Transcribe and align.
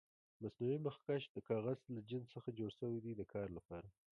مصنوعي 0.43 0.77
مخکش 0.87 1.21
د 1.31 1.35
کاغذ 1.49 1.79
له 1.95 2.01
جنس 2.09 2.27
څخه 2.35 2.49
جوړ 2.59 2.69
شوي 2.79 2.99
دي 3.05 3.11
د 3.17 3.21
کار 3.33 3.47
لپاره. 3.57 3.87